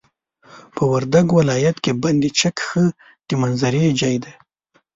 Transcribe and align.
په 0.75 0.83
وردګ 0.91 1.27
ولايت 1.39 1.77
کي 1.83 1.91
بند 2.03 2.21
چک 2.39 2.55
ښه 2.67 2.83
د 3.27 3.29
منظرې 3.41 3.83
ځاي 3.99 4.15
دي. 4.23 4.33